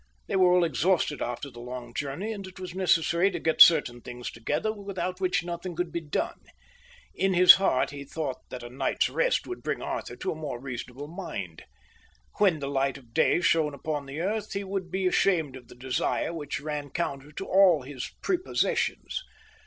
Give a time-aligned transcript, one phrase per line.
[0.25, 4.01] They were all exhausted after the long journey, and it was necessary to get certain
[4.01, 6.39] things together without which nothing could be done.
[7.13, 10.59] In his heart he thought that a night's rest would bring Arthur to a more
[10.59, 11.65] reasonable mind.
[12.39, 15.75] When the light of day shone upon the earth he would be ashamed of the
[15.75, 19.21] desire which ran counter to all his prepossessions.